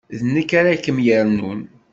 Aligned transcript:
D 0.19 0.21
nekk 0.33 0.51
ara 0.59 0.81
kem-yernun. 0.83 1.61